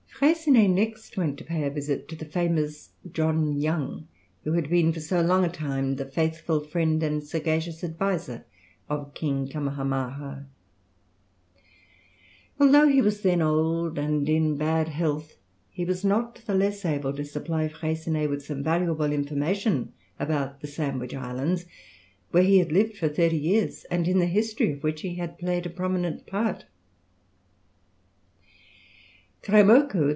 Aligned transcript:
Freycinet 0.21 0.69
next 0.69 1.17
went 1.17 1.35
to 1.39 1.43
pay 1.43 1.63
a 1.63 1.71
visit 1.71 2.07
to 2.07 2.15
the 2.15 2.25
famous 2.25 2.91
John 3.11 3.59
Young, 3.59 4.07
who 4.43 4.51
had 4.53 4.69
been 4.69 4.93
for 4.93 4.99
so 4.99 5.19
long 5.19 5.43
a 5.43 5.49
time 5.49 5.95
the 5.95 6.05
faithful 6.05 6.59
friend 6.59 7.01
and 7.01 7.23
sagacious 7.23 7.83
adviser 7.83 8.45
of 8.87 9.15
King 9.15 9.47
Kamahamaha. 9.47 10.45
Although 12.59 12.87
he 12.87 13.01
was 13.01 13.21
then 13.23 13.41
old 13.41 13.97
and 13.97 14.29
in 14.29 14.57
bad 14.57 14.89
health, 14.89 15.37
he 15.71 15.83
was 15.85 16.05
not 16.05 16.35
the 16.45 16.53
less 16.53 16.85
able 16.85 17.13
to 17.13 17.25
supply 17.25 17.67
Freycinet 17.67 18.29
with 18.29 18.45
some 18.45 18.61
valuable 18.61 19.11
information 19.11 19.91
about 20.19 20.61
the 20.61 20.67
Sandwich 20.67 21.15
Islands, 21.15 21.65
where 22.29 22.43
he 22.43 22.59
had 22.59 22.71
lived 22.71 22.95
for 22.95 23.09
thirty 23.09 23.37
years, 23.39 23.85
and 23.85 24.07
in 24.07 24.19
the 24.19 24.27
history 24.27 24.71
of 24.73 24.83
which 24.83 25.01
he 25.01 25.15
had 25.15 25.39
played 25.39 25.65
a 25.65 25.69
prominent 25.71 26.27
part. 26.27 26.65